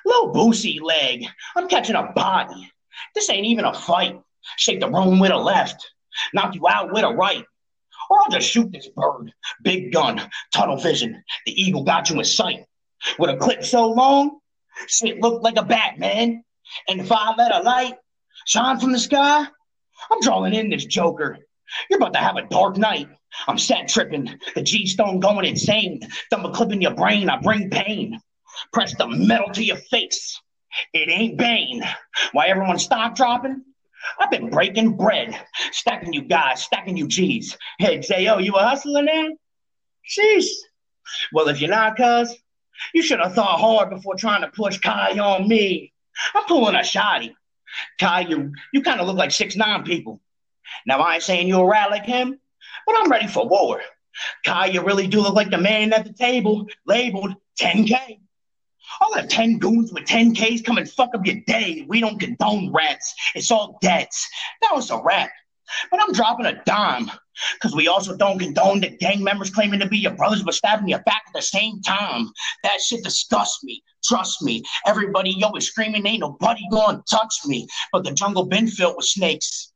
Little 0.06 0.34
boosie 0.34 0.82
leg. 0.82 1.26
I'm 1.56 1.68
catching 1.68 1.96
a 1.96 2.12
body. 2.14 2.72
This 3.16 3.30
ain't 3.30 3.46
even 3.46 3.66
a 3.66 3.74
fight. 3.74 4.20
Shake 4.58 4.80
the 4.80 4.90
room 4.90 5.20
with 5.20 5.32
a 5.32 5.38
left. 5.38 5.92
Knock 6.34 6.56
you 6.56 6.68
out 6.68 6.92
with 6.92 7.04
a 7.04 7.14
right. 7.14 7.46
Or 8.10 8.18
I'll 8.20 8.32
just 8.32 8.50
shoot 8.50 8.72
this 8.72 8.90
bird. 8.90 9.32
Big 9.64 9.94
gun, 9.94 10.22
tunnel 10.52 10.78
vision. 10.78 11.24
The 11.46 11.62
eagle 11.62 11.84
got 11.84 12.10
you 12.10 12.18
in 12.18 12.26
sight. 12.26 12.66
With 13.18 13.30
a 13.30 13.38
clip 13.38 13.64
so 13.64 13.90
long, 13.90 14.40
shit 14.88 15.22
looked 15.22 15.44
like 15.44 15.58
a 15.58 15.64
bat, 15.64 16.00
man. 16.00 16.44
And 16.88 17.00
if 17.00 17.12
I 17.12 17.34
let 17.36 17.54
a 17.56 17.60
light 17.60 17.96
shine 18.46 18.80
from 18.80 18.92
the 18.92 19.00
sky, 19.00 19.46
I'm 20.12 20.22
drawing 20.22 20.54
in 20.54 20.70
this 20.70 20.86
joker. 20.86 21.38
You're 21.90 21.98
about 21.98 22.14
to 22.14 22.20
have 22.20 22.38
a 22.38 22.48
dark 22.48 22.78
night. 22.78 23.08
I'm 23.48 23.58
set 23.58 23.88
tripping, 23.88 24.40
the 24.56 24.64
G 24.64 24.88
stone 24.88 25.20
going 25.20 25.46
insane. 25.46 26.02
Thumb 26.32 26.52
clipping 26.54 26.82
your 26.82 26.96
brain, 26.96 27.30
I 27.30 27.40
bring 27.40 27.70
pain. 27.70 28.20
Press 28.74 28.96
the 28.98 29.08
metal 29.08 29.52
to 29.54 29.64
your 29.64 29.78
face. 29.78 30.40
It 30.94 31.10
ain't 31.10 31.38
Bane. 31.38 31.84
Why 32.32 32.48
everyone 32.48 32.80
stop 32.80 33.16
dropping? 33.16 33.64
I've 34.20 34.32
been 34.32 34.50
breaking 34.50 34.98
bread, 34.98 35.40
stacking 35.72 36.14
you 36.14 36.24
guys, 36.24 36.64
stacking 36.64 36.98
you 36.98 37.08
G's. 37.08 37.58
Hey, 37.78 38.00
J.O., 38.00 38.40
you 38.40 38.56
a 38.56 38.64
hustler 38.64 39.04
now? 39.04 39.28
Sheesh. 40.10 40.50
Well, 41.34 41.50
if 41.50 41.60
you're 41.60 41.70
not, 41.70 41.98
cuz, 41.98 42.36
you 42.94 43.02
should 43.02 43.20
have 43.20 43.34
thought 43.34 43.60
hard 43.60 43.90
before 43.90 44.16
trying 44.16 44.42
to 44.42 44.50
push 44.50 44.80
Kai 44.80 45.18
on 45.20 45.48
me. 45.48 45.94
I'm 46.34 46.46
pulling 46.46 46.76
a 46.76 46.80
shotty. 46.80 47.34
Kai, 48.00 48.22
you, 48.22 48.52
you 48.74 48.82
kind 48.82 49.00
of 49.00 49.08
look 49.08 49.18
like 49.18 49.32
six 49.32 49.56
nine 49.56 49.84
people. 49.84 50.22
Now, 50.86 51.00
I 51.00 51.16
ain't 51.16 51.24
saying 51.24 51.52
a 51.52 51.66
rat 51.66 51.92
like 51.92 52.06
him, 52.06 52.40
but 52.86 52.96
I'm 52.98 53.10
ready 53.10 53.28
for 53.28 53.48
war. 53.48 53.82
Kai, 54.46 54.68
you 54.68 54.82
really 54.82 55.08
do 55.08 55.22
look 55.22 55.36
like 55.36 55.50
the 55.50 55.58
man 55.58 55.94
at 55.94 56.06
the 56.06 56.14
table 56.14 56.68
labeled 56.86 57.36
10K. 57.60 58.20
I'll 59.02 59.14
have 59.14 59.28
10 59.28 59.60
goons 59.60 59.94
with 59.94 60.06
10Ks 60.06 60.64
come 60.64 60.78
and 60.78 60.90
fuck 60.90 61.10
up 61.14 61.26
your 61.26 61.38
day. 61.48 61.86
We 61.88 62.00
don't 62.00 62.20
condone 62.20 62.72
rats. 62.72 63.14
It's 63.36 63.52
all 63.52 63.78
debts. 63.82 64.28
Now 64.64 64.78
it's 64.78 64.90
a 64.90 65.02
rat. 65.02 65.30
But 65.92 66.02
I'm 66.02 66.14
dropping 66.14 66.48
a 66.48 66.64
dime 66.66 67.12
because 67.54 67.76
we 67.76 67.88
also 67.88 68.18
don't 68.18 68.40
condone 68.40 68.82
the 68.82 68.90
gang 68.90 69.24
members 69.24 69.52
claiming 69.52 69.80
to 69.80 69.88
be 69.88 70.00
your 70.00 70.16
brothers 70.16 70.44
but 70.44 70.56
stabbing 70.56 70.88
your 70.88 71.04
back 71.04 71.22
at 71.28 71.34
the 71.34 71.42
same 71.42 71.82
time. 71.82 72.30
That 72.64 72.82
shit 72.82 73.04
disgusts 73.04 73.64
me. 73.64 73.84
Trust 74.04 74.42
me. 74.42 74.64
Everybody 74.86 75.42
always 75.44 75.68
screaming, 75.68 76.06
ain't 76.08 76.22
nobody 76.22 76.62
gonna 76.72 77.04
touch 77.10 77.34
me. 77.46 77.68
But 77.92 78.04
the 78.04 78.12
jungle 78.12 78.46
been 78.46 78.68
filled 78.68 78.96
with 78.98 79.06
snakes. 79.06 79.72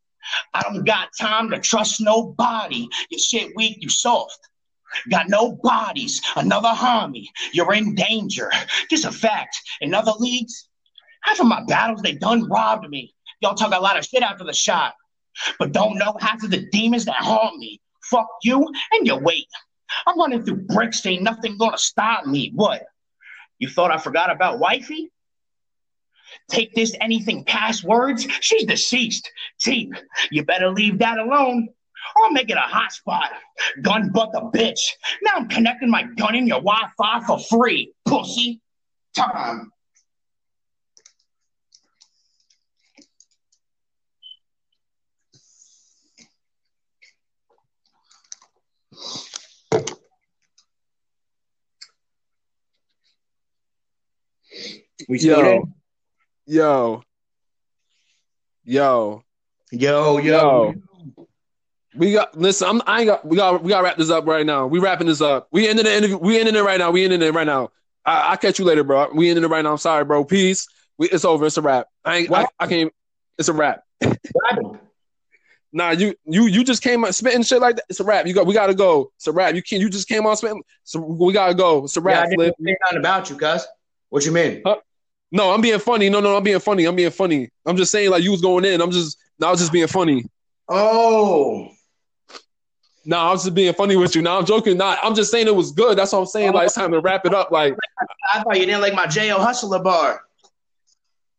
I 0.54 0.62
don't 0.62 0.86
got 0.86 1.10
time 1.20 1.50
to 1.52 1.60
trust 1.60 2.02
nobody. 2.02 2.88
You 3.10 3.20
shit 3.20 3.52
weak, 3.56 3.78
you 3.82 3.90
soft. 3.90 4.40
Got 5.10 5.30
no 5.30 5.54
bodies, 5.64 6.22
another 6.36 6.70
homie. 6.70 7.28
You're 7.52 7.74
in 7.74 7.96
danger. 7.96 8.52
Just 8.90 9.06
a 9.06 9.12
fact. 9.12 9.58
In 9.82 9.94
other 9.94 10.14
leagues, 10.20 10.68
half 11.24 11.40
of 11.40 11.48
my 11.48 11.64
battles, 11.68 12.02
they 12.02 12.14
done 12.14 12.50
robbed 12.50 12.90
me. 12.90 13.14
Y'all 13.42 13.56
talk 13.56 13.74
a 13.74 13.80
lot 13.80 13.98
of 13.98 14.06
shit 14.06 14.24
after 14.24 14.44
the 14.44 14.54
shot, 14.54 14.94
but 15.60 15.72
don't 15.72 15.98
know 15.98 16.16
half 16.20 16.44
of 16.44 16.52
the 16.52 16.66
demons 16.72 17.06
that 17.06 17.16
haunt 17.16 17.58
me. 17.58 17.82
Fuck 18.10 18.28
you 18.44 18.68
and 18.92 19.08
your 19.08 19.20
weight. 19.20 19.48
I'm 20.06 20.18
running 20.18 20.44
through 20.44 20.66
bricks, 20.68 21.06
ain't 21.06 21.24
nothing 21.24 21.58
gonna 21.58 21.78
stop 21.78 22.26
me. 22.26 22.52
What? 22.56 22.84
You 23.60 23.70
thought 23.70 23.92
I 23.92 23.98
forgot 23.98 24.32
about 24.32 24.60
wifey? 24.60 25.12
Take 26.50 26.74
this 26.74 26.96
anything 27.00 27.46
past 27.46 27.84
words? 27.84 28.28
She's 28.42 28.66
deceased. 28.66 29.30
Teep, 29.60 29.94
you 30.32 30.44
better 30.44 30.70
leave 30.72 31.00
that 31.00 31.20
alone. 31.20 31.70
Or 32.16 32.26
I'll 32.26 32.32
make 32.32 32.50
it 32.50 32.58
a 32.58 32.62
hotspot. 32.62 33.30
Gun 33.82 34.12
butt 34.12 34.32
the 34.32 34.42
bitch. 34.42 34.80
Now 35.22 35.32
I'm 35.36 35.48
connecting 35.48 35.90
my 35.90 36.04
gun 36.18 36.36
in 36.36 36.48
your 36.48 36.62
Wi-Fi 36.62 37.22
for 37.26 37.40
free, 37.40 37.94
pussy. 38.06 38.62
Time. 39.16 39.72
We 55.10 55.20
still 55.20 55.40
yo, 55.40 55.68
yo, 56.46 57.04
yo, 58.64 59.24
yo, 59.72 60.18
yo. 60.18 60.74
We 61.96 62.14
got 62.14 62.38
listen. 62.38 62.68
I'm, 62.68 62.82
I 62.88 63.02
ain't 63.02 63.08
got. 63.08 63.26
We 63.26 63.38
got. 63.38 63.64
We 63.64 63.70
got 63.70 63.80
to 63.80 63.84
wrap 63.84 63.98
this 63.98 64.10
up 64.10 64.26
right 64.26 64.46
now. 64.46 64.66
We 64.68 64.80
wrapping 64.80 65.08
this 65.08 65.22
up. 65.22 65.48
We 65.52 65.68
ended 65.68 65.86
the 65.86 65.96
interview. 65.96 66.18
We 66.18 66.40
ending 66.40 66.56
it 66.56 66.62
right 66.62 66.80
now. 66.80 66.92
We 66.92 67.04
ending 67.04 67.22
it 67.22 67.34
right 67.34 67.46
now. 67.46 67.72
I, 68.06 68.32
will 68.32 68.38
catch 68.38 68.60
you 68.60 68.66
later, 68.66 68.84
bro. 68.84 69.10
We 69.14 69.30
ending 69.30 69.44
it 69.44 69.50
right 69.50 69.64
now. 69.64 69.72
I'm 69.72 69.78
sorry, 69.78 70.04
bro. 70.04 70.26
Peace. 70.26 70.68
We, 70.98 71.10
it's 71.10 71.26
over. 71.26 71.46
It's 71.46 71.58
a 71.58 71.62
wrap. 71.62 71.88
I 72.04 72.18
ain't. 72.18 72.32
I, 72.32 72.46
I, 72.60 72.68
can't. 72.68 72.92
It's 73.38 73.48
a 73.48 73.54
wrap. 73.54 73.84
nah, 75.72 75.92
you 75.92 76.16
you 76.26 76.48
you 76.48 76.64
just 76.64 76.82
came 76.82 77.06
out 77.06 77.16
spitting 77.16 77.44
shit 77.44 77.62
like 77.62 77.76
that. 77.76 77.86
It's 77.90 78.00
a 78.00 78.04
wrap. 78.04 78.26
You 78.26 78.34
got. 78.34 78.48
We 78.48 78.54
gotta 78.54 78.76
go. 78.76 79.12
It's 79.18 79.28
a 79.28 79.32
wrap. 79.32 79.56
You 79.56 79.62
can't. 79.62 79.82
You 79.82 79.90
just 79.90 80.08
came 80.08 80.26
on 80.26 80.36
spitting. 80.36 80.64
So 80.84 81.00
we 81.00 81.32
gotta 81.32 81.54
go. 81.54 81.84
It's 81.84 81.98
a 81.98 82.02
wrap. 82.02 82.16
Yeah, 82.16 82.22
I 82.22 82.30
didn't 82.30 82.56
say 82.66 82.78
nothing 82.86 83.00
about 83.00 83.30
you, 83.30 83.38
cuz. 83.38 83.66
What 84.10 84.26
you 84.26 84.32
mean? 84.32 84.62
Huh? 84.66 84.78
No, 85.32 85.52
I'm 85.52 85.62
being 85.62 85.80
funny. 85.80 86.10
No, 86.10 86.20
no, 86.20 86.38
I'm 86.38 86.44
being 86.44 86.60
funny. 86.60 86.86
I'm 86.86 86.96
being 86.96 87.10
funny. 87.10 87.50
I'm 87.66 87.78
just 87.78 87.92
saying 87.92 88.12
like 88.12 88.24
you 88.24 88.32
was 88.32 88.42
going 88.42 88.66
in. 88.66 88.82
I'm 88.82 88.92
just. 88.92 89.18
I 89.42 89.50
was 89.50 89.60
just 89.60 89.72
being 89.72 89.88
funny. 89.88 90.26
Oh. 90.70 91.70
No, 93.06 93.20
I'm 93.20 93.36
just 93.36 93.54
being 93.54 93.74
funny 93.74 93.96
with 93.96 94.16
you. 94.16 94.22
Now 94.22 94.40
I'm 94.40 94.46
joking. 94.46 94.78
Not. 94.78 95.00
I'm 95.04 95.14
just 95.14 95.32
saying 95.32 95.48
it 95.48 95.56
was 95.56 95.72
good. 95.72 95.98
That's 95.98 96.14
what 96.14 96.20
I'm 96.20 96.26
saying. 96.26 96.54
Like 96.54 96.68
it's 96.68 96.76
time 96.76 96.92
to 96.92 97.00
wrap 97.00 97.26
it 97.26 97.34
up. 97.34 97.52
Like 97.52 97.76
I 98.34 98.42
thought 98.42 98.58
you 98.60 98.66
didn't 98.66 98.82
like 98.82 98.94
my 98.94 99.08
Jo 99.08 99.40
Hustler 99.40 99.80
bar. 99.80 100.22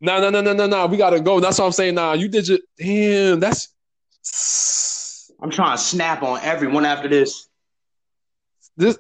No, 0.01 0.21
no, 0.21 0.29
no, 0.29 0.43
no, 0.43 0.53
no, 0.53 0.67
no. 0.67 0.87
We 0.87 0.99
gotta 0.99 1.21
go. 1.21 1.41
That's 1.41 1.59
what 1.59 1.65
I'm 1.65 1.73
saying. 1.73 1.95
Nah, 1.95 2.13
you 2.13 2.29
did 2.29 2.49
your 2.49 2.59
damn. 2.79 3.41
That's. 3.41 3.73
I'm 5.41 5.51
trying 5.51 5.77
to 5.77 5.83
snap 5.83 6.23
on 6.23 6.41
everyone 6.43 6.85
after 6.85 7.09
this. 7.09 7.49
This. 8.77 8.99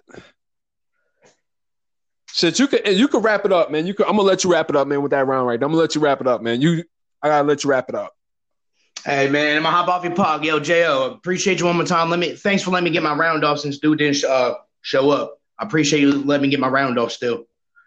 Shit, 2.32 2.58
you 2.58 2.66
could 2.66 2.86
you 2.88 3.08
could 3.08 3.22
wrap 3.22 3.44
it 3.44 3.52
up, 3.52 3.70
man. 3.70 3.86
You 3.86 3.92
could. 3.92 4.06
I'm 4.06 4.16
gonna 4.16 4.28
let 4.28 4.42
you 4.42 4.50
wrap 4.50 4.70
it 4.70 4.76
up, 4.76 4.88
man, 4.88 5.02
with 5.02 5.10
that 5.10 5.26
round 5.26 5.46
right. 5.46 5.54
I'm 5.54 5.68
gonna 5.68 5.76
let 5.76 5.94
you 5.94 6.00
wrap 6.00 6.20
it 6.20 6.26
up, 6.26 6.40
man. 6.40 6.62
You, 6.62 6.82
I 7.22 7.28
gotta 7.28 7.46
let 7.46 7.62
you 7.62 7.70
wrap 7.70 7.88
it 7.90 7.94
up. 7.94 8.14
Hey 9.04 9.28
man, 9.28 9.58
I'm 9.58 9.64
gonna 9.64 9.76
hop 9.76 9.88
off 9.88 10.02
your 10.02 10.14
pod. 10.14 10.42
Yo, 10.46 10.58
Jo, 10.58 11.12
appreciate 11.12 11.60
you 11.60 11.66
one 11.66 11.76
more 11.76 11.84
time. 11.84 12.08
Let 12.08 12.18
me 12.18 12.34
thanks 12.36 12.62
for 12.62 12.70
letting 12.70 12.84
me 12.84 12.90
get 12.90 13.02
my 13.02 13.14
round 13.14 13.44
off 13.44 13.58
since 13.58 13.78
dude 13.78 13.98
didn't 13.98 14.24
uh, 14.24 14.54
show 14.80 15.10
up. 15.10 15.38
I 15.58 15.66
appreciate 15.66 16.00
you 16.00 16.24
letting 16.24 16.44
me 16.44 16.48
get 16.48 16.58
my 16.58 16.68
round 16.68 16.98
off 16.98 17.12
still. 17.12 17.44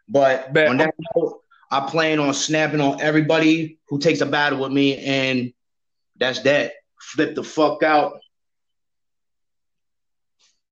But 0.07 0.53
Bet. 0.53 0.67
on 0.67 0.77
that 0.77 0.93
note, 1.15 1.41
I 1.71 1.89
plan 1.89 2.19
on 2.19 2.35
snapping 2.35 2.81
on 2.81 3.01
everybody 3.01 3.79
who 3.89 3.97
takes 3.97 4.21
a 4.21 4.27
battle 4.27 4.59
with 4.59 4.71
me, 4.71 4.95
and 4.97 5.53
that's 6.17 6.41
that. 6.41 6.73
Flip 7.01 7.33
the 7.33 7.43
fuck 7.43 7.81
out. 7.81 8.19